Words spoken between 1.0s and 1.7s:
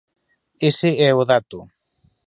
é o dato.